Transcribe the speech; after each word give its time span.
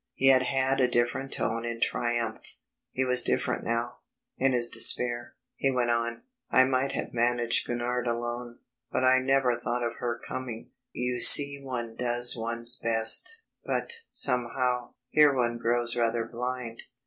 He 0.15 0.29
had 0.29 0.41
had 0.41 0.79
a 0.79 0.87
different 0.87 1.31
tone 1.31 1.63
in 1.63 1.79
triumph; 1.79 2.57
he 2.91 3.05
was 3.05 3.21
different 3.21 3.63
now, 3.63 3.99
in 4.35 4.51
his 4.51 4.67
despair. 4.67 5.35
He 5.57 5.69
went 5.69 5.91
on: 5.91 6.23
"I 6.49 6.63
might 6.63 6.93
have 6.93 7.13
managed 7.13 7.67
Gurnard 7.67 8.07
alone, 8.07 8.57
but 8.91 9.03
I 9.03 9.19
never 9.19 9.55
thought 9.59 9.83
of 9.83 9.97
her 9.99 10.19
coming. 10.27 10.71
You 10.91 11.19
see 11.19 11.61
one 11.61 11.95
does 11.95 12.35
one's 12.35 12.79
best, 12.79 13.43
but, 13.63 13.93
somehow, 14.09 14.95
here 15.09 15.35
one 15.35 15.59
grows 15.59 15.95
rather 15.95 16.25
blind. 16.25 16.81